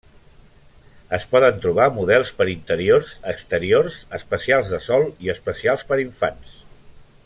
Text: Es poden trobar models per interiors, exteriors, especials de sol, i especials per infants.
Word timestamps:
Es 1.17 1.27
poden 1.33 1.59
trobar 1.65 1.85
models 1.97 2.31
per 2.39 2.47
interiors, 2.55 3.13
exteriors, 3.35 4.01
especials 4.21 4.75
de 4.77 4.83
sol, 4.89 5.09
i 5.27 5.35
especials 5.39 5.89
per 5.93 6.05
infants. 6.09 6.61